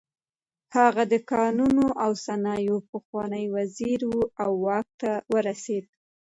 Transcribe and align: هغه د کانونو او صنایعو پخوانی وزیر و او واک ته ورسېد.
هغه 0.77 1.03
د 1.13 1.15
کانونو 1.31 1.85
او 2.03 2.11
صنایعو 2.25 2.79
پخوانی 2.91 3.45
وزیر 3.55 3.99
و 4.05 4.13
او 4.43 4.51
واک 4.65 4.87
ته 5.01 5.11
ورسېد. 5.33 5.85